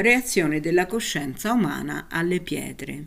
Reazione 0.00 0.60
della 0.60 0.86
coscienza 0.86 1.52
umana 1.52 2.06
alle 2.08 2.40
pietre. 2.40 3.04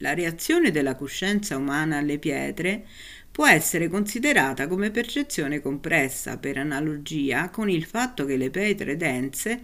La 0.00 0.12
reazione 0.12 0.70
della 0.70 0.94
coscienza 0.94 1.56
umana 1.56 1.96
alle 1.96 2.18
pietre 2.18 2.84
può 3.32 3.46
essere 3.46 3.88
considerata 3.88 4.66
come 4.66 4.90
percezione 4.90 5.62
compressa 5.62 6.36
per 6.36 6.58
analogia 6.58 7.48
con 7.48 7.70
il 7.70 7.86
fatto 7.86 8.26
che 8.26 8.36
le 8.36 8.50
pietre 8.50 8.98
dense 8.98 9.58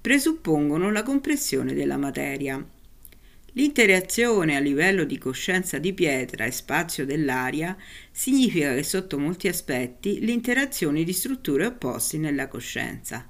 presuppongono 0.00 0.90
la 0.90 1.02
compressione 1.02 1.74
della 1.74 1.98
materia. 1.98 2.66
L'interazione 3.52 4.56
a 4.56 4.60
livello 4.60 5.04
di 5.04 5.18
coscienza 5.18 5.76
di 5.76 5.92
pietra 5.92 6.46
e 6.46 6.52
spazio 6.52 7.04
dell'aria 7.04 7.76
significa 8.10 8.72
che 8.72 8.82
sotto 8.82 9.18
molti 9.18 9.46
aspetti 9.46 10.20
l'interazione 10.20 11.04
di 11.04 11.12
strutture 11.12 11.66
opposte 11.66 12.16
nella 12.16 12.48
coscienza. 12.48 13.27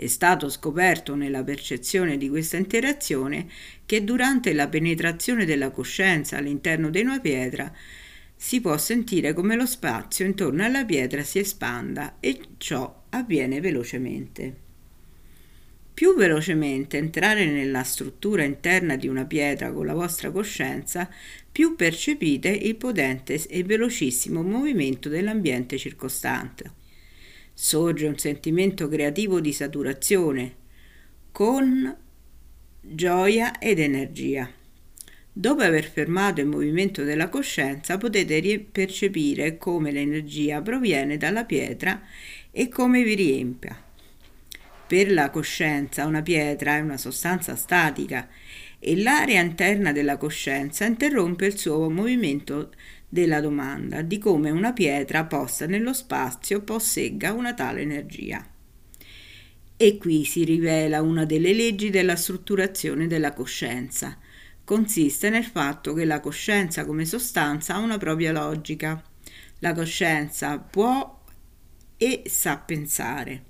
È 0.00 0.06
stato 0.06 0.48
scoperto 0.48 1.14
nella 1.14 1.44
percezione 1.44 2.16
di 2.16 2.30
questa 2.30 2.56
interazione 2.56 3.46
che 3.84 4.02
durante 4.02 4.54
la 4.54 4.66
penetrazione 4.66 5.44
della 5.44 5.68
coscienza 5.68 6.38
all'interno 6.38 6.88
di 6.88 7.02
una 7.02 7.20
pietra 7.20 7.70
si 8.34 8.62
può 8.62 8.78
sentire 8.78 9.34
come 9.34 9.56
lo 9.56 9.66
spazio 9.66 10.24
intorno 10.24 10.64
alla 10.64 10.86
pietra 10.86 11.22
si 11.22 11.38
espanda 11.40 12.16
e 12.18 12.40
ciò 12.56 13.02
avviene 13.10 13.60
velocemente. 13.60 14.56
Più 15.92 16.16
velocemente 16.16 16.96
entrare 16.96 17.44
nella 17.44 17.82
struttura 17.82 18.42
interna 18.42 18.96
di 18.96 19.06
una 19.06 19.26
pietra 19.26 19.70
con 19.70 19.84
la 19.84 19.92
vostra 19.92 20.30
coscienza, 20.30 21.10
più 21.52 21.76
percepite 21.76 22.48
il 22.48 22.76
potente 22.76 23.34
e 23.46 23.64
velocissimo 23.64 24.42
movimento 24.42 25.10
dell'ambiente 25.10 25.76
circostante 25.76 26.78
sorge 27.52 28.06
un 28.06 28.18
sentimento 28.18 28.88
creativo 28.88 29.40
di 29.40 29.52
saturazione 29.52 30.56
con 31.32 31.96
gioia 32.80 33.58
ed 33.58 33.78
energia. 33.78 34.50
Dopo 35.32 35.62
aver 35.62 35.84
fermato 35.84 36.40
il 36.40 36.48
movimento 36.48 37.04
della 37.04 37.28
coscienza 37.28 37.98
potete 37.98 38.58
percepire 38.60 39.58
come 39.58 39.92
l'energia 39.92 40.60
proviene 40.60 41.16
dalla 41.16 41.44
pietra 41.44 42.02
e 42.50 42.68
come 42.68 43.02
vi 43.04 43.14
riempia. 43.14 43.80
Per 44.86 45.12
la 45.12 45.30
coscienza 45.30 46.04
una 46.04 46.20
pietra 46.20 46.76
è 46.76 46.80
una 46.80 46.96
sostanza 46.96 47.54
statica 47.54 48.28
e 48.80 49.00
l'area 49.00 49.40
interna 49.40 49.92
della 49.92 50.16
coscienza 50.16 50.84
interrompe 50.84 51.46
il 51.46 51.56
suo 51.56 51.88
movimento 51.88 52.72
della 53.12 53.40
domanda 53.40 54.02
di 54.02 54.18
come 54.18 54.50
una 54.50 54.72
pietra 54.72 55.24
posta 55.24 55.66
nello 55.66 55.92
spazio 55.92 56.62
possegga 56.62 57.32
una 57.32 57.52
tale 57.52 57.80
energia. 57.80 58.46
E 59.76 59.98
qui 59.98 60.24
si 60.24 60.44
rivela 60.44 61.02
una 61.02 61.24
delle 61.24 61.52
leggi 61.52 61.90
della 61.90 62.14
strutturazione 62.14 63.08
della 63.08 63.32
coscienza. 63.32 64.16
Consiste 64.62 65.28
nel 65.28 65.44
fatto 65.44 65.92
che 65.92 66.04
la 66.04 66.20
coscienza 66.20 66.84
come 66.84 67.04
sostanza 67.04 67.74
ha 67.74 67.78
una 67.78 67.98
propria 67.98 68.30
logica. 68.30 69.02
La 69.58 69.72
coscienza 69.72 70.58
può 70.58 71.24
e 71.96 72.22
sa 72.26 72.58
pensare. 72.58 73.44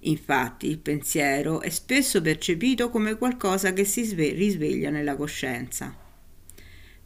Infatti 0.00 0.68
il 0.68 0.78
pensiero 0.78 1.62
è 1.62 1.70
spesso 1.70 2.20
percepito 2.20 2.90
come 2.90 3.16
qualcosa 3.16 3.72
che 3.72 3.84
si 3.84 4.02
risveglia 4.14 4.90
nella 4.90 5.16
coscienza 5.16 6.02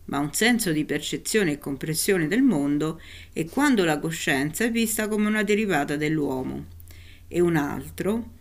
ma 0.08 0.18
un 0.18 0.32
senso 0.32 0.72
di 0.72 0.84
percezione 0.84 1.52
e 1.52 1.58
compressione 1.58 2.28
del 2.28 2.42
mondo 2.42 3.00
è 3.32 3.44
quando 3.46 3.84
la 3.84 3.98
coscienza 3.98 4.64
è 4.64 4.70
vista 4.70 5.08
come 5.08 5.26
una 5.26 5.42
derivata 5.42 5.96
dell'uomo 5.96 6.66
e 7.28 7.40
un 7.40 7.56
altro 7.56 8.36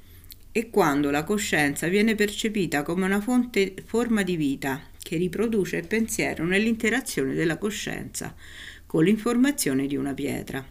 è 0.51 0.69
quando 0.69 1.11
la 1.11 1.23
coscienza 1.23 1.87
viene 1.87 2.15
percepita 2.15 2.83
come 2.83 3.05
una 3.05 3.21
fonte, 3.21 3.73
forma 3.85 4.23
di 4.23 4.35
vita 4.35 4.81
che 4.97 5.17
riproduce 5.17 5.77
il 5.77 5.87
pensiero 5.87 6.45
nell'interazione 6.45 7.33
della 7.33 7.57
coscienza 7.57 8.33
con 8.85 9.03
l'informazione 9.03 9.85
di 9.85 9.95
una 9.95 10.13
pietra. 10.13 10.65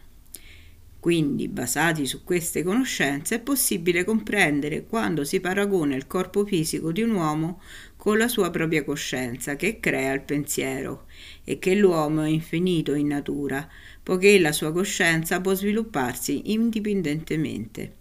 Quindi, 0.99 1.47
basati 1.47 2.05
su 2.05 2.23
queste 2.23 2.63
conoscenze, 2.63 3.35
è 3.35 3.39
possibile 3.39 4.03
comprendere 4.03 4.83
quando 4.83 5.23
si 5.23 5.39
paragona 5.39 5.95
il 5.95 6.07
corpo 6.07 6.43
fisico 6.43 6.91
di 6.91 7.01
un 7.01 7.11
uomo 7.11 7.61
con 7.97 8.17
la 8.17 8.27
sua 8.27 8.51
propria 8.51 8.83
coscienza 8.83 9.55
che 9.55 9.79
crea 9.79 10.13
il 10.13 10.21
pensiero 10.21 11.07
e 11.43 11.59
che 11.59 11.75
l'uomo 11.75 12.21
è 12.21 12.29
infinito 12.29 12.93
in 12.93 13.07
natura, 13.07 13.67
poiché 14.01 14.39
la 14.39 14.51
sua 14.51 14.71
coscienza 14.71 15.41
può 15.41 15.53
svilupparsi 15.53 16.53
indipendentemente. 16.53 17.95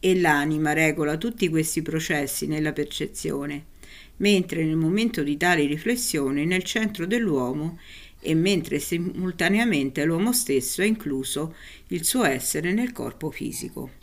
E 0.00 0.18
l'anima 0.18 0.72
regola 0.72 1.16
tutti 1.16 1.48
questi 1.48 1.80
processi 1.80 2.46
nella 2.46 2.72
percezione, 2.72 3.66
mentre 4.16 4.64
nel 4.64 4.76
momento 4.76 5.22
di 5.22 5.36
tale 5.36 5.64
riflessione 5.66 6.44
nel 6.44 6.64
centro 6.64 7.06
dell'uomo 7.06 7.78
e 8.20 8.34
mentre 8.34 8.80
simultaneamente 8.80 10.04
l'uomo 10.04 10.32
stesso 10.32 10.82
è 10.82 10.86
incluso 10.86 11.54
il 11.88 12.04
suo 12.04 12.24
essere 12.24 12.72
nel 12.72 12.92
corpo 12.92 13.30
fisico. 13.30 14.01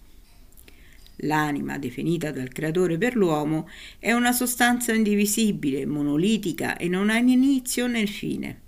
L'anima, 1.23 1.77
definita 1.77 2.31
dal 2.31 2.49
creatore 2.49 2.97
per 2.97 3.15
l'uomo, 3.15 3.67
è 3.97 4.11
una 4.13 4.31
sostanza 4.31 4.93
indivisibile, 4.93 5.85
monolitica 5.85 6.77
e 6.77 6.87
non 6.87 7.09
ha 7.09 7.17
inizio 7.17 7.87
né 7.87 8.05
fine. 8.05 8.61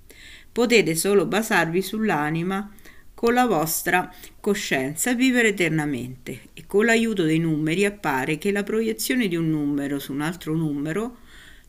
Potete 0.51 0.95
solo 0.95 1.25
basarvi 1.25 1.81
sull'anima 1.81 2.73
con 3.13 3.33
la 3.33 3.45
vostra 3.45 4.13
coscienza 4.39 5.11
e 5.11 5.15
vivere 5.15 5.49
eternamente 5.49 6.49
e 6.53 6.65
con 6.65 6.85
l'aiuto 6.85 7.23
dei 7.23 7.37
numeri 7.37 7.85
appare 7.85 8.37
che 8.37 8.51
la 8.51 8.63
proiezione 8.63 9.27
di 9.27 9.35
un 9.35 9.49
numero 9.49 9.99
su 9.99 10.11
un 10.11 10.21
altro 10.21 10.55
numero 10.55 11.19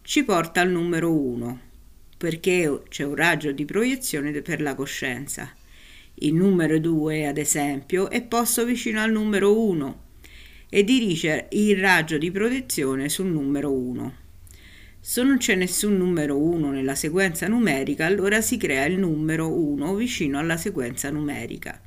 ci 0.03 0.25
porta 0.25 0.63
al 0.63 0.71
numero 0.71 1.13
1 1.13 1.61
perché 2.17 2.83
c'è 2.89 3.05
un 3.05 3.15
raggio 3.17 3.53
di 3.53 3.65
proiezione 3.65 4.31
per 4.43 4.63
la 4.63 4.75
coscienza. 4.77 5.53
Il 6.15 6.35
numero 6.35 6.79
2, 6.79 7.27
ad 7.27 7.37
esempio, 7.37 8.11
è 8.11 8.23
posto 8.23 8.65
vicino 8.65 9.01
al 9.01 9.11
numero 9.11 9.61
1 9.61 10.02
e 10.75 10.85
dirige 10.85 11.49
il 11.51 11.77
raggio 11.77 12.17
di 12.17 12.31
protezione 12.31 13.11
sul 13.11 13.27
numero 13.27 13.71
1. 13.71 14.15
Se 15.01 15.23
non 15.23 15.37
c'è 15.37 15.55
nessun 15.55 15.99
numero 15.99 16.39
1 16.39 16.71
nella 16.71 16.95
sequenza 16.95 17.47
numerica, 17.47 18.07
allora 18.07 18.41
si 18.41 18.57
crea 18.57 18.87
il 18.87 18.99
numero 18.99 19.55
1 19.55 19.95
vicino 19.95 20.39
alla 20.39 20.57
sequenza 20.57 21.11
numerica. 21.11 21.79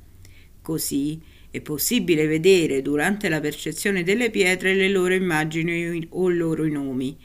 Così 0.62 1.19
è 1.50 1.62
possibile 1.62 2.28
vedere 2.28 2.84
durante 2.84 3.28
la 3.28 3.40
percezione 3.40 4.03
delle 4.03 4.29
pietre 4.29 4.75
le 4.75 4.90
loro 4.90 5.16
immagini 5.16 6.07
o 6.12 6.29
i 6.29 6.35
loro 6.35 6.67
nomi 6.67 7.17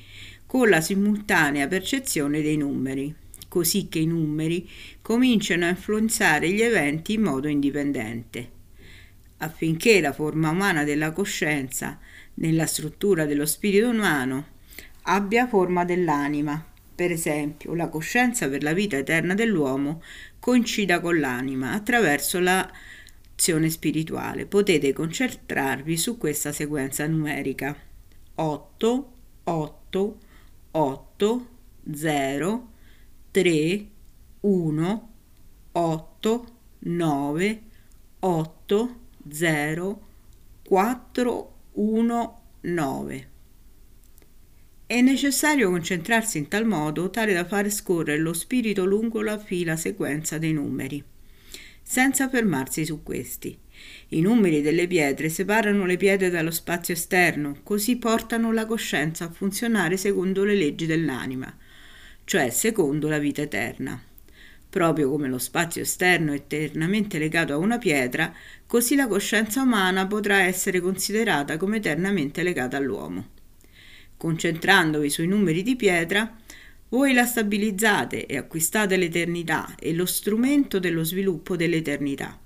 con 0.46 0.66
la 0.70 0.80
simultanea 0.80 1.68
percezione 1.68 2.40
dei 2.40 2.56
numeri, 2.56 3.14
così 3.48 3.88
che 3.90 3.98
i 3.98 4.06
numeri 4.06 4.66
cominciano 5.02 5.66
a 5.66 5.68
influenzare 5.68 6.50
gli 6.50 6.62
eventi 6.62 7.12
in 7.12 7.20
modo 7.20 7.48
indipendente. 7.48 8.59
Affinché 9.42 10.00
la 10.00 10.12
forma 10.12 10.50
umana 10.50 10.84
della 10.84 11.12
coscienza, 11.12 11.98
nella 12.34 12.66
struttura 12.66 13.26
dello 13.26 13.46
spirito 13.46 13.88
umano, 13.88 14.46
abbia 15.02 15.46
forma 15.46 15.84
dell'anima, 15.84 16.64
per 16.94 17.10
esempio 17.10 17.74
la 17.74 17.88
coscienza 17.88 18.48
per 18.48 18.62
la 18.62 18.74
vita 18.74 18.96
eterna 18.96 19.34
dell'uomo 19.34 20.02
coincida 20.38 21.00
con 21.00 21.18
l'anima 21.18 21.72
attraverso 21.72 22.38
l'azione 22.40 23.70
spirituale. 23.70 24.46
Potete 24.46 24.92
concentrarvi 24.92 25.96
su 25.96 26.18
questa 26.18 26.52
sequenza 26.52 27.06
numerica. 27.06 27.74
8, 28.34 29.12
8, 29.44 30.18
8 30.72 31.48
0 31.92 32.68
3 33.32 33.86
1 34.40 35.08
8 35.72 36.46
9 36.78 37.62
8 38.20 38.94
0 39.30 40.06
4 40.62 41.54
1 41.72 42.42
9 42.60 43.28
è 44.90 45.00
necessario 45.02 45.70
concentrarsi 45.70 46.38
in 46.38 46.48
tal 46.48 46.66
modo 46.66 47.10
tale 47.10 47.32
da 47.32 47.44
fare 47.44 47.70
scorrere 47.70 48.18
lo 48.18 48.32
spirito 48.32 48.84
lungo 48.84 49.22
la 49.22 49.38
fila 49.38 49.76
sequenza 49.76 50.36
dei 50.36 50.52
numeri, 50.52 51.00
senza 51.80 52.28
fermarsi 52.28 52.84
su 52.84 53.04
questi. 53.04 53.56
I 54.08 54.20
numeri 54.20 54.62
delle 54.62 54.88
pietre 54.88 55.28
separano 55.28 55.86
le 55.86 55.96
pietre 55.96 56.28
dallo 56.28 56.50
spazio 56.50 56.94
esterno, 56.94 57.60
così 57.62 57.98
portano 57.98 58.50
la 58.52 58.66
coscienza 58.66 59.26
a 59.26 59.30
funzionare 59.30 59.96
secondo 59.96 60.42
le 60.42 60.56
leggi 60.56 60.86
dell'anima, 60.86 61.56
cioè 62.24 62.50
secondo 62.50 63.08
la 63.08 63.20
vita 63.20 63.42
eterna. 63.42 64.09
Proprio 64.70 65.10
come 65.10 65.28
lo 65.28 65.38
spazio 65.38 65.82
esterno 65.82 66.32
è 66.32 66.36
eternamente 66.36 67.18
legato 67.18 67.52
a 67.52 67.56
una 67.56 67.78
pietra, 67.78 68.32
così 68.68 68.94
la 68.94 69.08
coscienza 69.08 69.62
umana 69.62 70.06
potrà 70.06 70.42
essere 70.42 70.80
considerata 70.80 71.56
come 71.56 71.78
eternamente 71.78 72.44
legata 72.44 72.76
all'uomo. 72.76 73.30
Concentrandovi 74.16 75.10
sui 75.10 75.26
numeri 75.26 75.64
di 75.64 75.74
pietra, 75.74 76.36
voi 76.90 77.12
la 77.12 77.24
stabilizzate 77.24 78.26
e 78.26 78.36
acquistate 78.36 78.96
l'eternità 78.96 79.74
e 79.76 79.92
lo 79.92 80.06
strumento 80.06 80.78
dello 80.78 81.02
sviluppo 81.02 81.56
dell'eternità. 81.56 82.38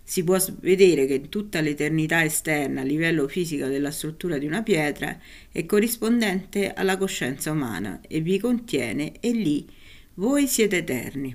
Si 0.00 0.22
può 0.22 0.38
vedere 0.60 1.06
che 1.06 1.28
tutta 1.28 1.60
l'eternità 1.60 2.22
esterna 2.22 2.82
a 2.82 2.84
livello 2.84 3.26
fisico 3.26 3.66
della 3.66 3.90
struttura 3.90 4.38
di 4.38 4.46
una 4.46 4.62
pietra 4.62 5.18
è 5.50 5.66
corrispondente 5.66 6.72
alla 6.72 6.96
coscienza 6.96 7.50
umana 7.50 8.00
e 8.06 8.20
vi 8.20 8.38
contiene 8.38 9.14
e 9.18 9.32
lì 9.32 9.66
voi 10.14 10.46
siete 10.46 10.76
eterni. 10.76 11.34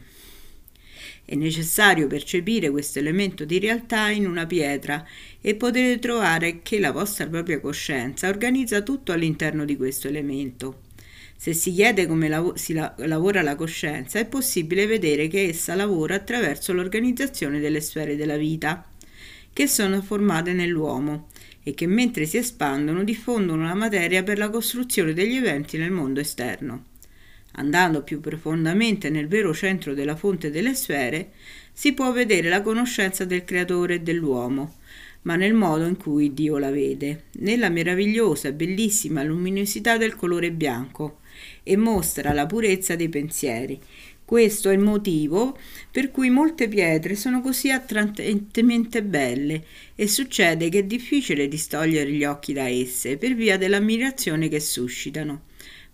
È 1.30 1.36
necessario 1.36 2.08
percepire 2.08 2.72
questo 2.72 2.98
elemento 2.98 3.46
di 3.46 3.60
realtà 3.60 4.10
in 4.10 4.26
una 4.26 4.48
pietra 4.48 5.06
e 5.40 5.54
potete 5.54 6.00
trovare 6.00 6.64
che 6.64 6.80
la 6.80 6.92
vostra 6.92 7.28
propria 7.28 7.60
coscienza 7.60 8.30
organizza 8.30 8.82
tutto 8.82 9.12
all'interno 9.12 9.64
di 9.64 9.78
questo 9.78 10.08
elemento. 10.08 10.82
Se 11.36 11.54
si 11.54 11.72
chiede 11.72 12.08
come 12.08 12.30
lav- 12.30 12.56
si 12.56 12.74
la- 12.74 12.96
lavora 12.98 13.44
la 13.44 13.56
coscienza, 13.56 14.18
è 14.18 14.26
possibile 14.26 14.88
vedere 14.88 15.28
che 15.28 15.50
essa 15.50 15.76
lavora 15.76 16.16
attraverso 16.16 16.74
l'organizzazione 16.74 17.60
delle 17.60 17.82
sfere 17.82 18.16
della 18.16 18.36
vita, 18.36 18.90
che 19.54 19.68
sono 19.68 20.02
formate 20.02 20.54
nell'uomo 20.54 21.28
e 21.62 21.76
che 21.76 21.86
mentre 21.86 22.26
si 22.26 22.38
espandono 22.38 23.04
diffondono 23.04 23.66
la 23.66 23.76
materia 23.76 24.24
per 24.24 24.40
la 24.40 24.50
costruzione 24.50 25.14
degli 25.14 25.36
eventi 25.36 25.78
nel 25.78 25.92
mondo 25.92 26.22
esterno. 26.22 26.89
Andando 27.54 28.04
più 28.04 28.20
profondamente 28.20 29.10
nel 29.10 29.28
vero 29.28 29.54
centro 29.54 29.94
della 29.94 30.16
fonte 30.16 30.52
delle 30.52 30.76
sfere, 30.76 31.32
si 31.74 31.94
può 31.94 32.12
vedere 32.12 32.50
la 32.50 32.62
conoscenza 32.62 33.26
del 33.26 33.44
creatore 33.44 33.96
e 33.96 34.00
dell'uomo, 34.02 34.76
ma 35.24 35.36
nel 35.36 35.54
modo 35.54 35.86
in 35.86 35.98
cui 35.98 36.34
Dio 36.34 36.58
la 36.58 36.72
vede, 36.72 37.24
nella 37.40 37.70
meravigliosa 37.70 38.48
e 38.48 38.54
bellissima 38.54 39.24
luminosità 39.24 39.98
del 39.98 40.16
colore 40.16 40.52
bianco, 40.52 41.20
e 41.64 41.76
mostra 41.76 42.34
la 42.34 42.46
purezza 42.46 42.96
dei 42.96 43.10
pensieri. 43.10 43.80
Questo 44.24 44.70
è 44.70 44.74
il 44.74 44.80
motivo 44.80 45.58
per 45.90 46.12
cui 46.12 46.30
molte 46.30 46.68
pietre 46.68 47.16
sono 47.16 47.42
così 47.42 47.72
attrattentemente 47.72 49.02
belle 49.02 49.66
e 49.96 50.08
succede 50.08 50.70
che 50.70 50.80
è 50.80 50.84
difficile 50.84 51.48
distogliere 51.48 52.12
gli 52.12 52.24
occhi 52.24 52.54
da 52.54 52.68
esse 52.68 53.18
per 53.18 53.34
via 53.34 53.58
dell'ammirazione 53.58 54.48
che 54.48 54.60
suscitano. 54.60 55.48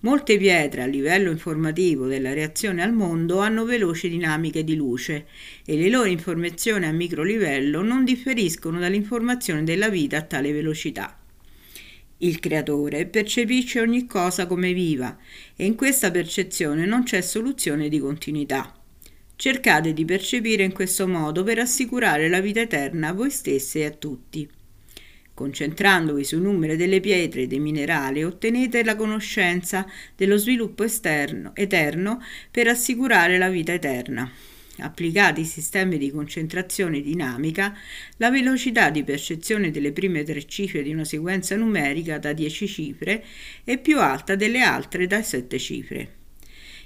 Molte 0.05 0.37
pietre 0.37 0.83
a 0.83 0.85
livello 0.85 1.31
informativo 1.31 2.05
della 2.05 2.31
reazione 2.31 2.83
al 2.83 2.93
mondo 2.93 3.39
hanno 3.39 3.65
veloci 3.65 4.07
dinamiche 4.07 4.63
di 4.63 4.75
luce 4.75 5.25
e 5.65 5.75
le 5.77 5.89
loro 5.89 6.07
informazioni 6.07 6.85
a 6.85 6.91
micro 6.91 7.23
livello 7.23 7.81
non 7.81 8.03
differiscono 8.03 8.77
dall'informazione 8.77 9.63
della 9.63 9.89
vita 9.89 10.17
a 10.17 10.21
tale 10.21 10.51
velocità. 10.51 11.19
Il 12.19 12.39
creatore 12.39 13.07
percepisce 13.07 13.79
ogni 13.79 14.05
cosa 14.05 14.45
come 14.45 14.73
viva 14.73 15.17
e 15.55 15.65
in 15.65 15.73
questa 15.73 16.11
percezione 16.11 16.85
non 16.85 17.01
c'è 17.01 17.21
soluzione 17.21 17.89
di 17.89 17.97
continuità. 17.97 18.79
Cercate 19.35 19.91
di 19.91 20.05
percepire 20.05 20.61
in 20.61 20.71
questo 20.71 21.07
modo 21.07 21.41
per 21.41 21.57
assicurare 21.57 22.29
la 22.29 22.41
vita 22.41 22.61
eterna 22.61 23.07
a 23.07 23.13
voi 23.13 23.31
stesse 23.31 23.79
e 23.79 23.85
a 23.85 23.91
tutti. 23.91 24.47
Concentrandovi 25.35 26.23
sui 26.23 26.39
numeri 26.39 26.77
delle 26.77 27.01
pietre 27.01 27.43
e 27.43 27.47
dei 27.47 27.59
minerali 27.59 28.23
ottenete 28.23 28.83
la 28.83 28.95
conoscenza 28.95 29.85
dello 30.15 30.37
sviluppo 30.37 30.83
esterno, 30.83 31.51
eterno 31.53 32.23
per 32.49 32.69
assicurare 32.69 33.37
la 33.37 33.49
vita 33.49 33.73
eterna 33.73 34.31
applicati 34.79 35.41
i 35.41 35.45
sistemi 35.45 35.97
di 35.97 36.11
concentrazione 36.11 37.01
dinamica, 37.01 37.77
la 38.17 38.29
velocità 38.29 38.89
di 38.89 39.03
percezione 39.03 39.71
delle 39.71 39.91
prime 39.91 40.23
tre 40.23 40.45
cifre 40.45 40.83
di 40.83 40.91
una 40.91 41.05
sequenza 41.05 41.55
numerica 41.55 42.17
da 42.17 42.33
10 42.33 42.67
cifre 42.67 43.23
è 43.63 43.77
più 43.77 43.99
alta 43.99 44.35
delle 44.35 44.61
altre 44.61 45.07
da 45.07 45.21
7 45.21 45.57
cifre. 45.57 46.09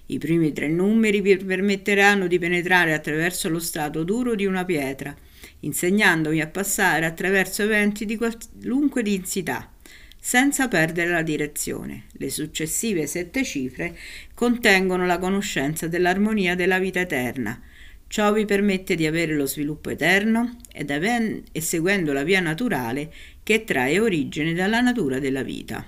I 0.08 0.18
primi 0.18 0.52
tre 0.54 0.68
numeri 0.68 1.22
vi 1.22 1.38
permetteranno 1.38 2.28
di 2.28 2.40
penetrare 2.40 2.94
attraverso 2.94 3.48
lo 3.50 3.60
strato 3.60 4.04
duro 4.04 4.34
di 4.34 4.46
una 4.46 4.66
pietra, 4.66 5.16
insegnandovi 5.62 6.42
a 6.42 6.48
passare 6.48 7.06
attraverso 7.06 7.64
eventi 7.64 8.06
di 8.06 8.18
qualunque 8.18 9.04
densità, 9.04 9.72
senza 10.20 10.68
perdere 10.68 11.12
la 11.12 11.22
direzione. 11.22 12.06
Le 12.14 12.30
successive 12.30 13.08
sette 13.08 13.44
cifre 13.44 13.98
contengono 14.34 15.06
la 15.06 15.18
conoscenza 15.18 15.88
dell'armonia 15.88 16.56
della 16.56 16.80
vita 16.80 17.00
eterna, 17.00 17.62
Ciò 18.10 18.34
vi 18.34 18.46
permette 18.46 18.96
di 18.96 19.06
avere 19.06 19.36
lo 19.36 19.46
sviluppo 19.46 19.92
eterno 19.92 20.58
ed 20.74 20.90
aven- 20.90 21.44
e 21.52 21.62
seguendo 21.62 22.12
la 22.12 22.24
via 22.24 22.40
naturale 22.40 23.14
che 23.44 23.64
trae 23.64 24.00
origine 24.00 24.56
dalla 24.56 24.82
natura 24.82 25.20
della 25.20 25.44
vita. 25.44 25.86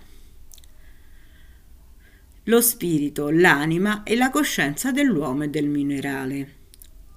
Lo 2.43 2.61
spirito, 2.61 3.31
l'anima 3.31 4.03
e 4.03 4.15
la 4.15 4.29
coscienza 4.29 4.91
dell'uomo 4.91 5.45
e 5.45 5.49
del 5.49 5.67
minerale. 5.67 6.59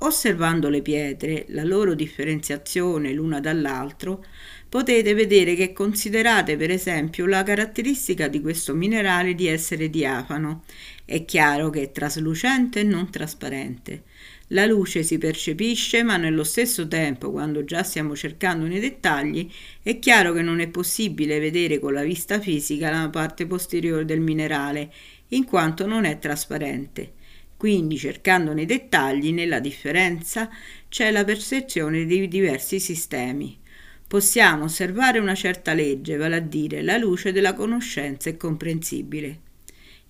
Osservando 0.04 0.68
le 0.68 0.82
pietre, 0.82 1.46
la 1.48 1.64
loro 1.64 1.94
differenziazione 1.94 3.14
l'una 3.14 3.40
dall'altro, 3.40 4.22
potete 4.68 5.14
vedere 5.14 5.54
che 5.54 5.72
considerate 5.72 6.58
per 6.58 6.70
esempio 6.70 7.24
la 7.24 7.42
caratteristica 7.42 8.28
di 8.28 8.42
questo 8.42 8.74
minerale 8.74 9.34
di 9.34 9.46
essere 9.46 9.88
diafano. 9.88 10.64
È 11.06 11.24
chiaro 11.24 11.70
che 11.70 11.84
è 11.84 11.90
traslucente 11.90 12.80
e 12.80 12.82
non 12.82 13.10
trasparente. 13.10 14.02
La 14.48 14.66
luce 14.66 15.02
si 15.02 15.16
percepisce, 15.16 16.02
ma 16.02 16.18
nello 16.18 16.44
stesso 16.44 16.86
tempo, 16.86 17.30
quando 17.30 17.64
già 17.64 17.82
stiamo 17.82 18.14
cercando 18.14 18.66
nei 18.66 18.80
dettagli, 18.80 19.50
è 19.82 19.98
chiaro 19.98 20.34
che 20.34 20.42
non 20.42 20.60
è 20.60 20.68
possibile 20.68 21.40
vedere 21.40 21.78
con 21.78 21.94
la 21.94 22.02
vista 22.02 22.38
fisica 22.38 22.90
la 22.90 23.08
parte 23.08 23.46
posteriore 23.46 24.04
del 24.04 24.20
minerale, 24.20 24.92
in 25.28 25.46
quanto 25.46 25.86
non 25.86 26.04
è 26.04 26.18
trasparente. 26.18 27.22
Quindi, 27.64 27.96
cercando 27.96 28.52
nei 28.52 28.66
dettagli, 28.66 29.32
nella 29.32 29.58
differenza, 29.58 30.50
c'è 30.90 31.10
la 31.10 31.24
percezione 31.24 32.04
di 32.04 32.28
diversi 32.28 32.78
sistemi. 32.78 33.58
Possiamo 34.06 34.64
osservare 34.64 35.18
una 35.18 35.34
certa 35.34 35.72
legge, 35.72 36.18
vale 36.18 36.36
a 36.36 36.40
dire 36.40 36.82
la 36.82 36.98
luce 36.98 37.32
della 37.32 37.54
conoscenza 37.54 38.28
è 38.28 38.36
comprensibile. 38.36 39.40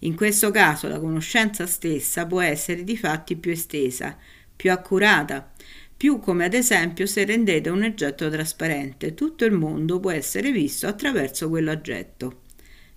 In 0.00 0.16
questo 0.16 0.50
caso 0.50 0.88
la 0.88 0.98
conoscenza 0.98 1.64
stessa 1.68 2.26
può 2.26 2.40
essere 2.40 2.82
di 2.82 2.96
fatti 2.96 3.36
più 3.36 3.52
estesa, 3.52 4.18
più 4.56 4.72
accurata, 4.72 5.52
più 5.96 6.18
come 6.18 6.46
ad 6.46 6.54
esempio 6.54 7.06
se 7.06 7.24
rendete 7.24 7.70
un 7.70 7.84
oggetto 7.84 8.28
trasparente, 8.28 9.14
tutto 9.14 9.44
il 9.44 9.52
mondo 9.52 10.00
può 10.00 10.10
essere 10.10 10.50
visto 10.50 10.88
attraverso 10.88 11.48
quell'oggetto. 11.48 12.42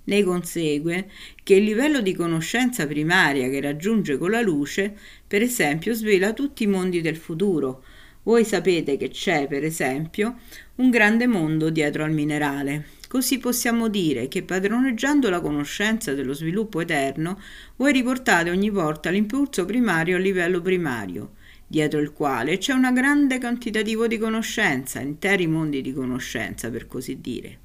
Ne 0.07 0.23
consegue 0.23 1.09
che 1.43 1.55
il 1.55 1.63
livello 1.63 2.01
di 2.01 2.13
conoscenza 2.13 2.85
primaria 2.85 3.49
che 3.49 3.61
raggiunge 3.61 4.17
con 4.17 4.31
la 4.31 4.41
luce, 4.41 4.93
per 5.25 5.41
esempio, 5.41 5.93
svela 5.93 6.33
tutti 6.33 6.63
i 6.63 6.67
mondi 6.67 6.99
del 6.99 7.15
futuro. 7.15 7.83
Voi 8.23 8.43
sapete 8.43 8.97
che 8.97 9.09
c'è, 9.09 9.47
per 9.47 9.63
esempio, 9.63 10.39
un 10.75 10.89
grande 10.89 11.27
mondo 11.27 11.69
dietro 11.69 12.03
al 12.03 12.11
minerale, 12.11 12.95
Così 13.07 13.37
possiamo 13.37 13.87
dire 13.87 14.27
che 14.27 14.43
padroneggiando 14.43 15.29
la 15.29 15.39
conoscenza 15.39 16.13
dello 16.13 16.33
sviluppo 16.33 16.81
eterno, 16.81 17.39
voi 17.77 17.93
riportate 17.93 18.49
ogni 18.49 18.69
volta 18.69 19.09
l'impulso 19.09 19.63
primario 19.63 20.17
a 20.17 20.19
livello 20.19 20.61
primario, 20.61 21.35
dietro 21.65 22.01
il 22.01 22.11
quale 22.11 22.57
c'è 22.57 22.73
un 22.73 22.91
grande 22.93 23.39
quantitativo 23.39 24.07
di 24.07 24.17
conoscenza, 24.17 24.99
interi 24.99 25.47
mondi 25.47 25.81
di 25.81 25.93
conoscenza, 25.93 26.69
per 26.69 26.85
così 26.85 27.21
dire. 27.21 27.59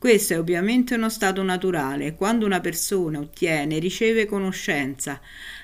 Questo 0.00 0.32
è 0.32 0.38
ovviamente 0.38 0.94
uno 0.94 1.10
stato 1.10 1.42
naturale. 1.42 2.14
Quando 2.14 2.46
una 2.46 2.60
persona 2.60 3.18
ottiene, 3.18 3.78
riceve 3.78 4.24
conoscenza, 4.24 5.20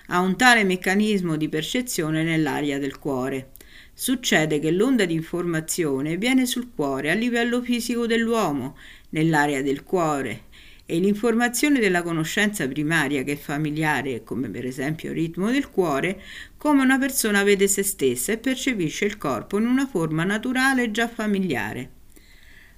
ha 0.09 0.21
un 0.21 0.37
tale 0.37 0.63
meccanismo 0.63 1.37
di 1.37 1.49
percezione 1.49 2.23
nell'aria 2.23 2.79
del 2.79 2.99
cuore. 2.99 3.53
Succede 3.95 4.59
che 4.59 4.71
l'onda 4.73 5.07
di 5.07 5.15
informazione 5.15 6.19
viene 6.19 6.45
sul 6.45 6.69
cuore 6.75 7.11
a 7.11 7.15
livello 7.15 7.63
fisico 7.63 8.07
dell'uomo, 8.07 8.77
nell'area 9.09 9.63
del 9.63 9.83
cuore, 9.85 10.43
e 10.85 10.99
l'informazione 10.99 11.81
della 11.81 12.03
conoscenza 12.03 12.69
primaria 12.69 13.23
che 13.23 13.33
è 13.33 13.39
familiare, 13.39 14.23
come 14.23 14.51
per 14.51 14.67
esempio 14.67 15.13
il 15.13 15.17
ritmo 15.17 15.51
del 15.51 15.71
cuore, 15.71 16.21
come 16.59 16.83
una 16.83 16.99
persona 16.99 17.43
vede 17.43 17.69
se 17.69 17.83
stessa 17.83 18.33
e 18.33 18.37
percepisce 18.37 19.07
il 19.07 19.17
corpo 19.17 19.57
in 19.57 19.67
una 19.67 19.87
forma 19.87 20.25
naturale 20.25 20.91
già 20.91 21.09
familiare. 21.09 21.93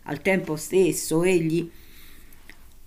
Al 0.09 0.23
tempo 0.23 0.57
stesso 0.57 1.23
egli 1.23 1.71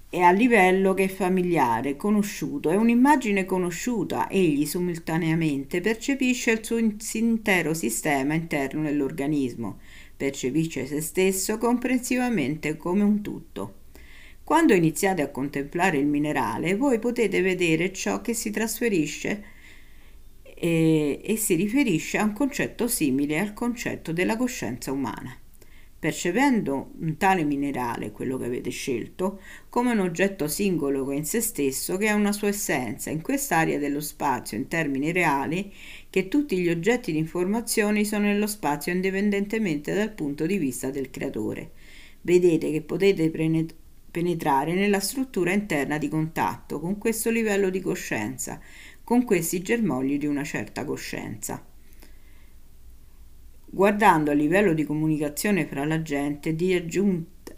e 0.09 0.21
a 0.21 0.31
livello 0.31 0.95
che 0.95 1.03
è 1.03 1.07
familiare, 1.07 1.95
conosciuto, 1.95 2.71
è 2.71 2.75
un'immagine 2.75 3.45
conosciuta, 3.45 4.27
egli 4.27 4.65
simultaneamente 4.65 5.81
percepisce 5.81 6.51
il 6.51 6.65
suo 6.65 6.77
intero 6.77 7.75
sistema 7.75 8.33
interno 8.33 8.81
dell'organismo, 8.81 9.77
percepisce 10.17 10.87
se 10.87 10.99
stesso 10.99 11.59
comprensivamente 11.59 12.75
come 12.75 13.03
un 13.03 13.21
tutto. 13.21 13.75
Quando 14.43 14.73
iniziate 14.73 15.21
a 15.21 15.29
contemplare 15.29 15.99
il 15.99 16.07
minerale, 16.07 16.75
voi 16.75 16.97
potete 16.97 17.41
vedere 17.41 17.93
ciò 17.93 18.19
che 18.21 18.33
si 18.33 18.49
trasferisce 18.49 19.43
e, 20.43 21.21
e 21.23 21.35
si 21.37 21.53
riferisce 21.53 22.17
a 22.17 22.23
un 22.23 22.33
concetto 22.33 22.87
simile 22.87 23.39
al 23.39 23.53
concetto 23.53 24.11
della 24.11 24.35
coscienza 24.35 24.91
umana. 24.91 25.40
Percependo 26.01 26.93
un 26.99 27.15
tale 27.17 27.43
minerale, 27.43 28.11
quello 28.11 28.35
che 28.39 28.45
avete 28.45 28.71
scelto, 28.71 29.39
come 29.69 29.91
un 29.91 29.99
oggetto 29.99 30.47
singolo 30.47 31.11
in 31.11 31.25
se 31.25 31.41
stesso 31.41 31.95
che 31.97 32.07
ha 32.07 32.15
una 32.15 32.31
sua 32.31 32.47
essenza 32.47 33.11
in 33.11 33.21
quest'area 33.21 33.77
dello 33.77 33.99
spazio 33.99 34.57
in 34.57 34.67
termini 34.67 35.11
reali, 35.11 35.71
che 36.09 36.27
tutti 36.27 36.57
gli 36.57 36.69
oggetti 36.69 37.11
di 37.11 37.19
informazione 37.19 38.03
sono 38.03 38.25
nello 38.25 38.47
spazio 38.47 38.91
indipendentemente 38.91 39.93
dal 39.93 40.11
punto 40.11 40.47
di 40.47 40.57
vista 40.57 40.89
del 40.89 41.11
creatore. 41.11 41.69
Vedete 42.21 42.71
che 42.71 42.81
potete 42.81 43.29
penetrare 44.09 44.73
nella 44.73 44.99
struttura 44.99 45.53
interna 45.53 45.99
di 45.99 46.07
contatto 46.07 46.79
con 46.79 46.97
questo 46.97 47.29
livello 47.29 47.69
di 47.69 47.79
coscienza, 47.79 48.59
con 49.03 49.23
questi 49.23 49.61
germogli 49.61 50.17
di 50.17 50.25
una 50.25 50.43
certa 50.43 50.83
coscienza 50.83 51.63
guardando 53.73 54.31
a 54.31 54.33
livello 54.33 54.73
di 54.73 54.83
comunicazione 54.83 55.65
fra 55.65 55.85
la 55.85 56.01
gente 56.01 56.55
di 56.55 56.73
aggiunta, 56.73 57.53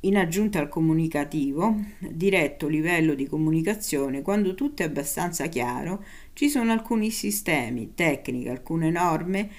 in 0.00 0.16
aggiunta 0.16 0.60
al 0.60 0.68
comunicativo, 0.68 1.74
diretto 1.98 2.68
livello 2.68 3.14
di 3.14 3.26
comunicazione, 3.26 4.22
quando 4.22 4.54
tutto 4.54 4.82
è 4.82 4.86
abbastanza 4.86 5.46
chiaro, 5.48 6.04
ci 6.34 6.48
sono 6.48 6.70
alcuni 6.70 7.10
sistemi, 7.10 7.94
tecniche, 7.94 8.50
alcune 8.50 8.90
norme 8.90 9.50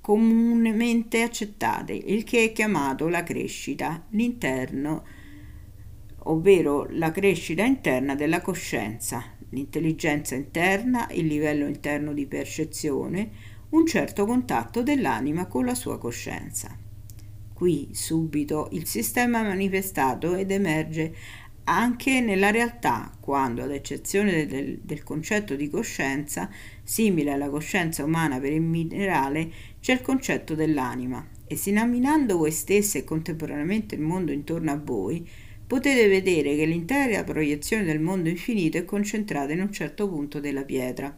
comunemente 0.00 1.22
accettate, 1.22 1.92
il 1.92 2.24
che 2.24 2.44
è 2.44 2.52
chiamato 2.52 3.08
la 3.08 3.22
crescita, 3.22 4.04
l'interno, 4.10 5.04
ovvero 6.24 6.86
la 6.90 7.10
crescita 7.10 7.64
interna 7.64 8.14
della 8.14 8.40
coscienza, 8.40 9.22
l'intelligenza 9.50 10.34
interna, 10.34 11.08
il 11.12 11.26
livello 11.26 11.66
interno 11.66 12.12
di 12.12 12.26
percezione, 12.26 13.30
un 13.70 13.86
certo 13.86 14.24
contatto 14.24 14.82
dell'anima 14.82 15.46
con 15.46 15.64
la 15.64 15.74
sua 15.74 15.98
coscienza. 15.98 16.76
Qui 17.52 17.90
subito 17.92 18.68
il 18.72 18.86
sistema 18.86 19.40
è 19.40 19.46
manifestato 19.46 20.34
ed 20.34 20.50
emerge 20.50 21.14
anche 21.64 22.20
nella 22.20 22.50
realtà, 22.50 23.12
quando, 23.20 23.62
ad 23.62 23.72
eccezione 23.72 24.46
del, 24.46 24.78
del, 24.82 25.02
concetto 25.02 25.54
di 25.54 25.68
coscienza, 25.68 26.48
simile 26.82 27.32
alla 27.32 27.50
coscienza 27.50 28.04
umana 28.04 28.40
per 28.40 28.52
il 28.52 28.62
minerale, 28.62 29.50
c'è 29.80 29.92
il 29.92 30.00
concetto 30.00 30.54
dell'anima. 30.54 31.26
Esaminando 31.46 32.38
voi 32.38 32.52
stessi 32.52 32.96
e 32.96 33.04
contemporaneamente 33.04 33.96
il 33.96 34.00
mondo 34.00 34.32
intorno 34.32 34.70
a 34.70 34.80
voi, 34.82 35.28
potete 35.66 36.08
vedere 36.08 36.56
che 36.56 36.64
l'intera 36.64 37.22
proiezione 37.22 37.84
del 37.84 38.00
mondo 38.00 38.30
infinito 38.30 38.78
è 38.78 38.86
concentrata 38.86 39.52
in 39.52 39.60
un 39.60 39.70
certo 39.70 40.08
punto 40.08 40.40
della 40.40 40.64
pietra. 40.64 41.14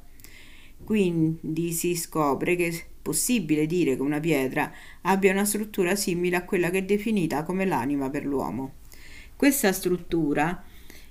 Quindi 0.90 1.70
si 1.70 1.94
scopre 1.94 2.56
che 2.56 2.66
è 2.66 2.84
possibile 3.00 3.66
dire 3.66 3.94
che 3.94 4.02
una 4.02 4.18
pietra 4.18 4.72
abbia 5.02 5.30
una 5.30 5.44
struttura 5.44 5.94
simile 5.94 6.34
a 6.34 6.44
quella 6.44 6.68
che 6.70 6.78
è 6.78 6.82
definita 6.82 7.44
come 7.44 7.64
l'anima 7.64 8.10
per 8.10 8.24
l'uomo. 8.24 8.72
Questa 9.36 9.70
struttura 9.70 10.64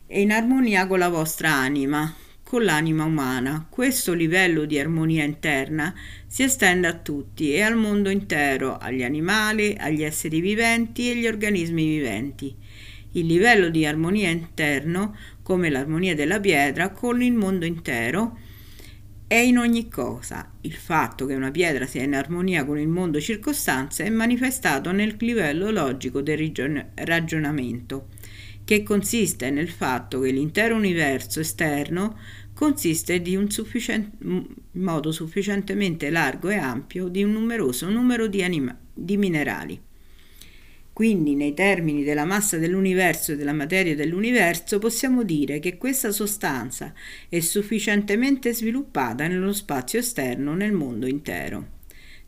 è 0.06 0.18
in 0.18 0.34
armonia 0.34 0.86
con 0.86 1.00
la 1.00 1.08
vostra 1.08 1.54
anima, 1.54 2.14
con 2.44 2.66
l'anima 2.66 3.06
umana. 3.06 3.68
Questo 3.70 4.12
livello 4.12 4.66
di 4.66 4.78
armonia 4.78 5.24
interna 5.24 5.96
si 6.28 6.44
estende 6.44 6.88
a 6.88 6.98
tutti 6.98 7.54
e 7.54 7.62
al 7.62 7.78
mondo 7.78 8.10
intero, 8.10 8.76
agli 8.76 9.04
animali, 9.04 9.78
agli 9.80 10.04
esseri 10.04 10.42
viventi 10.42 11.08
e 11.08 11.12
agli 11.12 11.26
organismi 11.26 11.88
viventi. 11.88 12.54
Il 13.14 13.28
livello 13.28 13.70
di 13.70 13.86
armonia 13.86 14.30
interno, 14.30 15.16
come 15.42 15.70
l'armonia 15.70 16.16
della 16.16 16.42
pietra, 16.42 16.90
con 16.90 17.22
il 17.22 17.32
mondo 17.32 17.64
intero, 17.64 18.48
è 19.30 19.36
in 19.36 19.60
ogni 19.60 19.90
cosa. 19.90 20.54
Il 20.62 20.74
fatto 20.74 21.28
che 21.28 21.36
una 21.36 21.52
pietra 21.52 21.86
sia 21.86 22.02
in 22.02 22.16
armonia 22.16 22.66
con 22.66 22.80
il 22.80 22.88
mondo 22.88 23.22
circostante 23.22 24.04
è 24.04 24.10
manifestato 24.10 24.92
nel 24.92 25.18
livello 25.20 25.70
logico 25.70 26.24
del 26.24 26.40
ragion- 26.40 26.84
ragionamento, 26.96 28.08
che 28.66 28.82
consiste 28.82 29.52
nel 29.52 29.70
fatto 29.70 30.20
che 30.20 30.32
l'intero 30.32 30.76
universo 30.76 31.42
esterno 31.42 32.18
consiste 32.56 33.22
di 33.22 33.36
un 33.36 33.52
sufficien- 33.52 34.12
modo 34.72 35.12
sufficientemente 35.12 36.10
largo 36.10 36.50
e 36.50 36.56
ampio 36.56 37.08
di 37.08 37.22
un 37.22 37.34
numeroso 37.34 37.88
numero 37.88 38.26
di, 38.26 38.42
anima- 38.42 38.76
di 38.92 39.16
minerali. 39.16 39.80
Quindi, 41.00 41.34
nei 41.34 41.53
termini 41.53 42.03
della 42.03 42.25
massa 42.25 42.58
dell'universo 42.58 43.32
e 43.32 43.38
della 43.38 43.53
materia 43.53 43.96
dell'universo, 43.96 44.79
possiamo 44.79 45.24
dire 45.24 45.60
che 45.60 45.77
questa 45.77 46.12
sostanza 46.12 46.94
è 47.29 47.39
sufficientemente 47.39 48.53
sviluppata 48.53 49.25
nello 49.25 49.53
spazio 49.53 50.00
esterno 50.00 50.56
nel 50.56 50.74
mondo 50.74 51.08
intero. 51.08 51.68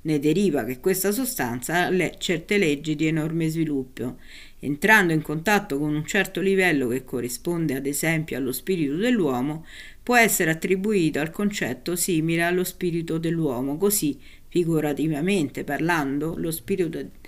Ne 0.04 0.20
deriva 0.20 0.64
che 0.64 0.80
questa 0.80 1.12
sostanza 1.12 1.88
ha 1.88 2.18
certe 2.18 2.58
leggi 2.58 2.96
di 2.96 3.08
enorme 3.08 3.50
sviluppo. 3.50 4.20
Entrando 4.62 5.12
in 5.12 5.22
contatto 5.22 5.78
con 5.78 5.94
un 5.94 6.06
certo 6.06 6.40
livello 6.40 6.88
che 6.88 7.04
corrisponde 7.04 7.76
ad 7.76 7.86
esempio 7.86 8.38
allo 8.38 8.54
spirito 8.54 8.96
dell'uomo, 8.96 9.66
può 10.02 10.16
essere 10.16 10.50
attribuito 10.50 11.20
al 11.20 11.32
concetto 11.32 11.98
simile 11.98 12.44
allo 12.44 12.64
spirito 12.64 13.18
dell'uomo, 13.18 13.76
così 13.76 14.18
figurativamente 14.48 15.66
parlando, 15.66 16.36
lo 16.38 16.52
spirito 16.52 16.88
dell'uomo 16.88 17.20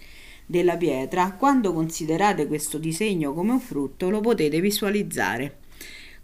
della 0.46 0.78
pietra, 0.78 1.32
quando 1.34 1.74
considerate 1.74 2.48
questo 2.48 2.78
disegno 2.78 3.34
come 3.34 3.52
un 3.52 3.60
frutto 3.60 4.10
lo 4.10 4.20
potete 4.20 4.60
visualizzare 4.62 5.58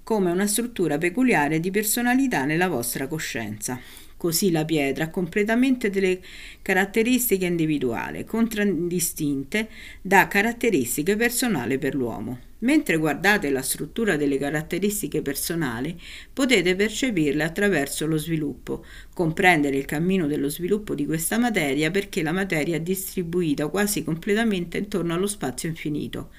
come 0.09 0.31
una 0.31 0.47
struttura 0.47 0.97
peculiare 0.97 1.59
di 1.59 1.69
personalità 1.69 2.43
nella 2.43 2.67
vostra 2.67 3.07
coscienza. 3.07 3.79
Così 4.17 4.49
la 4.49 4.65
pietra 4.65 5.03
ha 5.03 5.09
completamente 5.11 5.91
delle 5.91 6.19
caratteristiche 6.63 7.45
individuali, 7.45 8.25
contraddistinte 8.25 9.69
da 10.01 10.27
caratteristiche 10.27 11.15
personali 11.15 11.77
per 11.77 11.93
l'uomo. 11.93 12.48
Mentre 12.61 12.97
guardate 12.97 13.49
la 13.51 13.61
struttura 13.61 14.17
delle 14.17 14.37
caratteristiche 14.37 15.21
personali, 15.21 15.97
potete 16.33 16.75
percepirle 16.75 17.41
attraverso 17.41 18.05
lo 18.05 18.17
sviluppo, 18.17 18.83
comprendere 19.13 19.77
il 19.77 19.85
cammino 19.85 20.27
dello 20.27 20.49
sviluppo 20.49 20.93
di 20.93 21.05
questa 21.05 21.37
materia 21.37 21.89
perché 21.89 22.21
la 22.21 22.33
materia 22.33 22.75
è 22.75 22.81
distribuita 22.81 23.67
quasi 23.67 24.03
completamente 24.03 24.77
intorno 24.77 25.13
allo 25.13 25.27
spazio 25.27 25.69
infinito, 25.69 26.31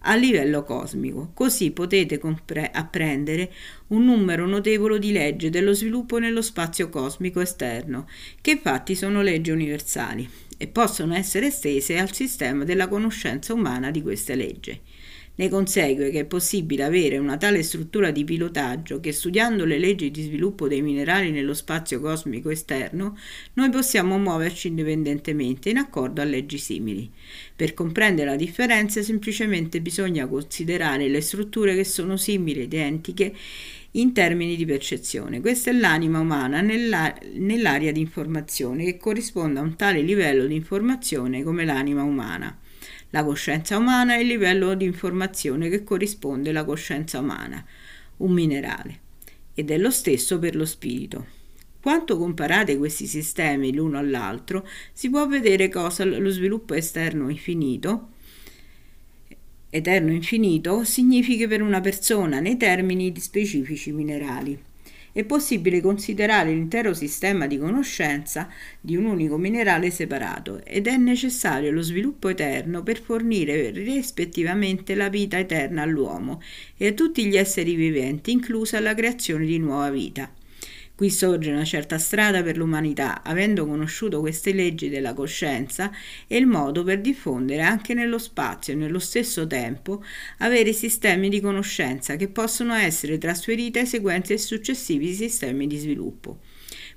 a 0.00 0.16
livello 0.16 0.64
cosmico. 0.64 1.30
Così 1.32 1.70
potete 1.70 2.18
compre- 2.18 2.72
apprendere 2.72 3.52
un 3.88 4.04
numero 4.04 4.46
notevole 4.48 4.98
di 4.98 5.12
leggi 5.12 5.48
dello 5.48 5.74
sviluppo 5.74 6.18
nello 6.18 6.42
spazio 6.42 6.88
cosmico 6.88 7.40
esterno, 7.40 8.08
che 8.40 8.50
infatti 8.50 8.96
sono 8.96 9.22
leggi 9.22 9.52
universali 9.52 10.28
e 10.56 10.66
possono 10.66 11.14
essere 11.14 11.46
estese 11.46 11.98
al 11.98 12.12
sistema 12.12 12.64
della 12.64 12.88
conoscenza 12.88 13.54
umana 13.54 13.92
di 13.92 14.02
queste 14.02 14.34
leggi. 14.34 14.80
Ne 15.38 15.48
consegue 15.48 16.10
che 16.10 16.20
è 16.20 16.24
possibile 16.24 16.82
avere 16.82 17.16
una 17.16 17.36
tale 17.36 17.62
struttura 17.62 18.10
di 18.10 18.24
pilotaggio 18.24 18.98
che 18.98 19.12
studiando 19.12 19.64
le 19.64 19.78
leggi 19.78 20.10
di 20.10 20.24
sviluppo 20.24 20.66
dei 20.66 20.82
minerali 20.82 21.30
nello 21.30 21.54
spazio 21.54 22.00
cosmico 22.00 22.50
esterno, 22.50 23.16
noi 23.52 23.70
possiamo 23.70 24.18
muoverci 24.18 24.66
indipendentemente 24.66 25.70
in 25.70 25.76
accordo 25.76 26.22
a 26.22 26.24
leggi 26.24 26.58
simili. 26.58 27.08
Per 27.54 27.72
comprendere 27.72 28.30
la 28.30 28.36
differenza 28.36 29.00
semplicemente 29.00 29.80
bisogna 29.80 30.26
considerare 30.26 31.06
le 31.06 31.20
strutture 31.20 31.76
che 31.76 31.84
sono 31.84 32.16
simili, 32.16 32.62
identiche 32.62 33.32
in 33.92 34.12
termini 34.12 34.56
di 34.56 34.64
percezione. 34.64 35.40
Questa 35.40 35.70
è 35.70 35.72
l'anima 35.72 36.18
umana 36.18 36.62
nella, 36.62 37.16
nell'area 37.34 37.92
di 37.92 38.00
informazione 38.00 38.82
che 38.82 38.96
corrisponde 38.96 39.60
a 39.60 39.62
un 39.62 39.76
tale 39.76 40.00
livello 40.00 40.46
di 40.46 40.56
informazione 40.56 41.44
come 41.44 41.64
l'anima 41.64 42.02
umana. 42.02 42.58
La 43.10 43.24
coscienza 43.24 43.76
umana 43.76 44.14
è 44.14 44.18
il 44.18 44.26
livello 44.26 44.74
di 44.74 44.84
informazione 44.84 45.68
che 45.68 45.82
corrisponde 45.84 46.50
alla 46.50 46.64
coscienza 46.64 47.20
umana, 47.20 47.64
un 48.18 48.32
minerale, 48.32 49.00
ed 49.54 49.70
è 49.70 49.78
lo 49.78 49.90
stesso 49.90 50.38
per 50.38 50.54
lo 50.54 50.64
spirito. 50.64 51.26
Quanto 51.80 52.18
comparate 52.18 52.76
questi 52.76 53.06
sistemi 53.06 53.72
l'uno 53.72 53.98
all'altro, 53.98 54.66
si 54.92 55.08
può 55.08 55.26
vedere 55.26 55.68
cosa 55.68 56.04
lo 56.04 56.30
sviluppo 56.30 56.74
esterno 56.74 57.28
infinito 57.28 58.10
eterno 59.70 60.12
infinito 60.12 60.82
significa 60.84 61.46
per 61.46 61.60
una 61.60 61.80
persona 61.80 62.40
nei 62.40 62.56
termini 62.56 63.12
di 63.12 63.20
specifici 63.20 63.92
minerali 63.92 64.58
è 65.18 65.24
possibile 65.24 65.80
considerare 65.80 66.50
l'intero 66.52 66.94
sistema 66.94 67.48
di 67.48 67.58
conoscenza 67.58 68.48
di 68.80 68.94
un 68.94 69.04
unico 69.04 69.36
minerale 69.36 69.90
separato 69.90 70.64
ed 70.64 70.86
è 70.86 70.96
necessario 70.96 71.72
lo 71.72 71.82
sviluppo 71.82 72.28
eterno 72.28 72.84
per 72.84 73.00
fornire 73.00 73.70
rispettivamente 73.70 74.94
la 74.94 75.08
vita 75.08 75.36
eterna 75.36 75.82
all'uomo 75.82 76.40
e 76.76 76.86
a 76.86 76.92
tutti 76.92 77.24
gli 77.26 77.36
esseri 77.36 77.74
viventi, 77.74 78.30
inclusa 78.30 78.78
la 78.78 78.94
creazione 78.94 79.44
di 79.44 79.58
nuova 79.58 79.90
vita. 79.90 80.37
Qui 80.98 81.10
sorge 81.10 81.52
una 81.52 81.64
certa 81.64 81.96
strada 81.96 82.42
per 82.42 82.56
l'umanità, 82.56 83.22
avendo 83.22 83.64
conosciuto 83.64 84.18
queste 84.18 84.52
leggi 84.52 84.88
della 84.88 85.14
coscienza 85.14 85.92
e 86.26 86.36
il 86.36 86.46
modo 86.46 86.82
per 86.82 87.00
diffondere 87.00 87.62
anche 87.62 87.94
nello 87.94 88.18
spazio 88.18 88.72
e 88.72 88.76
nello 88.76 88.98
stesso 88.98 89.46
tempo 89.46 90.02
avere 90.38 90.72
sistemi 90.72 91.28
di 91.28 91.40
conoscenza 91.40 92.16
che 92.16 92.26
possono 92.26 92.74
essere 92.74 93.16
trasferiti 93.16 93.78
ai 93.78 93.86
seguenti 93.86 94.32
e 94.32 94.38
successivi 94.38 95.14
sistemi 95.14 95.68
di 95.68 95.76
sviluppo. 95.76 96.40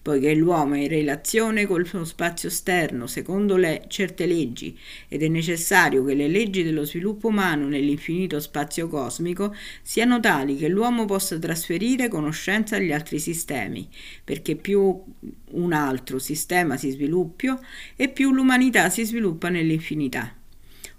Poiché 0.02 0.34
l'uomo 0.34 0.74
è 0.74 0.80
in 0.80 0.88
relazione 0.88 1.68
col 1.68 1.86
suo 1.86 2.04
spazio 2.06 2.50
esterno 2.50 3.06
secondo 3.06 3.56
le 3.56 3.84
certe 3.88 4.26
leggi 4.26 4.78
ed 5.08 5.22
è 5.22 5.28
necessario 5.28 6.04
che 6.04 6.16
le 6.16 6.28
leggi 6.28 6.64
dello 6.64 6.86
sviluppo 6.86 7.28
umano 7.28 7.68
nell'infinito 7.68 8.40
spazio 8.40 8.88
cosmico 8.88 9.56
siano 9.82 10.20
tali 10.20 10.58
che 10.58 10.68
l'uomo 10.68 11.06
possa 11.06 11.38
trasferire 11.38 12.08
conoscenza 12.08 12.78
agli 12.78 12.92
altri 12.92 13.20
sistemi, 13.20 13.88
perché 14.24 14.56
più 14.56 15.04
un 15.52 15.74
altro 15.74 16.20
sistema 16.20 16.78
si 16.78 16.90
sviluppi 16.90 17.54
e 17.96 18.10
più 18.10 18.32
l'umanità 18.32 18.90
si 18.90 19.06
sviluppa 19.06 19.50
nell'infinità. 19.50 20.36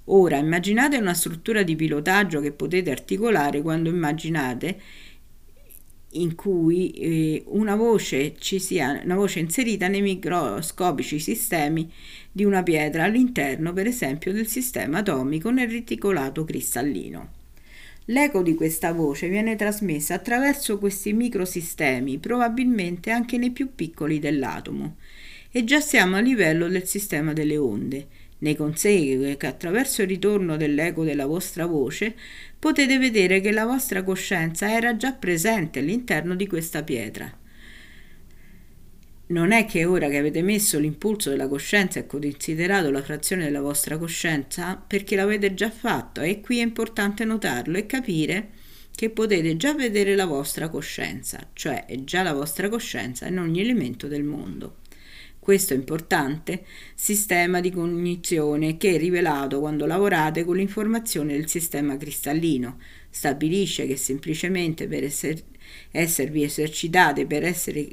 Ora 0.07 0.37
immaginate 0.37 0.97
una 0.97 1.15
struttura 1.15 1.63
di 1.63 1.77
pilotaggio 1.77 2.41
che 2.41 2.51
potete 2.51 2.91
articolare 2.91 3.63
quando 3.63 3.89
immaginate 3.89 4.81
in 6.13 6.35
cui 6.35 6.91
eh, 6.91 7.45
una 7.47 7.77
voce 7.77 8.35
ci 8.39 8.59
sia 8.59 9.01
una 9.05 9.15
voce 9.15 9.39
inserita 9.39 9.89
nei 9.89 10.03
microscopici 10.03 11.19
sistemi 11.19 11.91
di 12.31 12.45
una 12.45 12.63
pietra 12.63 13.05
all'interno, 13.05 13.73
per 13.73 13.87
esempio, 13.87 14.33
del 14.33 14.47
sistema 14.47 14.99
atomico 14.99 15.51
nel 15.51 15.71
reticolato 15.71 16.45
cristallino. 16.45 17.41
L'eco 18.07 18.43
di 18.43 18.55
questa 18.55 18.93
voce 18.93 19.29
viene 19.29 19.55
trasmessa 19.55 20.15
attraverso 20.15 20.79
questi 20.79 21.13
microsistemi, 21.13 22.19
probabilmente 22.19 23.11
anche 23.11 23.39
nei 23.39 23.51
più 23.51 23.75
piccoli 23.75 24.19
dell'atomo, 24.19 24.97
e 25.51 25.63
già 25.65 25.81
siamo 25.81 26.17
a 26.17 26.21
livello 26.21 26.67
del 26.69 26.87
sistema 26.87 27.33
delle 27.33 27.57
onde. 27.57 28.07
Ne 28.39 28.57
consegue 28.57 29.37
che 29.37 29.47
attraverso 29.47 30.03
il 30.03 30.09
ritorno 30.09 30.57
dell'eco 30.57 31.05
della 31.05 31.27
vostra 31.27 31.65
voce 31.67 32.17
potete 32.63 32.97
vedere 32.97 33.41
che 33.41 33.51
la 33.51 33.67
vostra 33.67 34.05
coscienza 34.05 34.73
era 34.73 34.97
già 34.97 35.11
presente 35.15 35.81
all'interno 35.81 36.37
di 36.37 36.47
questa 36.47 36.85
pietra. 36.85 37.29
Non 39.27 39.51
è 39.51 39.67
che 39.67 39.85
ora 39.85 40.09
che 40.09 40.19
avete 40.19 40.43
messo 40.43 40.79
l'impulso 40.79 41.31
della 41.31 41.49
coscienza 41.49 41.99
e 41.99 42.07
considerato 42.07 42.93
la 42.93 43.03
frazione 43.03 43.43
della 43.43 43.61
vostra 43.61 43.99
coscienza, 43.99 44.77
perché 44.77 45.17
l'avete 45.17 45.55
già 45.55 45.73
fatto 45.73 46.21
e 46.21 46.41
qui 46.41 46.61
è 46.61 46.63
importante 46.63 47.25
notarlo 47.25 47.77
e 47.79 47.87
capire 47.87 48.51
che 48.95 49.11
potete 49.11 49.57
già 49.57 49.75
vedere 49.75 50.15
la 50.15 50.27
vostra 50.27 50.69
coscienza, 50.69 51.49
cioè 51.55 51.87
è 51.87 52.05
già 52.05 52.23
la 52.23 52.33
vostra 52.33 52.69
coscienza 52.69 53.27
in 53.27 53.41
ogni 53.41 53.61
elemento 53.61 54.07
del 54.07 54.23
mondo. 54.23 54.77
Questo 55.43 55.75
importante 55.75 56.65
sistema 56.95 57.59
di 57.59 57.73
cognizione 57.73 58.77
che 58.77 58.95
è 58.95 58.97
rivelato 58.97 59.59
quando 59.59 59.87
lavorate 59.87 60.45
con 60.45 60.55
l'informazione 60.55 61.33
del 61.33 61.49
sistema 61.49 61.97
cristallino. 61.97 62.79
Stabilisce 63.11 63.89
che 63.89 63.97
semplicemente 63.97 64.87
per 64.87 65.03
esser, 65.03 65.43
esservi 65.91 66.45
esercitate, 66.45 67.27
per 67.27 67.43
essere 67.43 67.89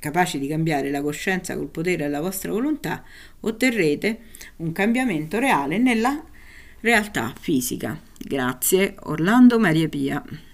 capaci 0.00 0.40
di 0.40 0.48
cambiare 0.48 0.90
la 0.90 1.00
coscienza 1.00 1.54
col 1.54 1.68
potere 1.68 1.98
della 1.98 2.20
vostra 2.20 2.50
volontà, 2.50 3.04
otterrete 3.38 4.22
un 4.56 4.72
cambiamento 4.72 5.38
reale 5.38 5.78
nella 5.78 6.20
realtà 6.80 7.32
fisica. 7.38 8.02
Grazie, 8.18 8.96
Orlando 9.02 9.60
Maria 9.60 9.88
Pia. 9.88 10.49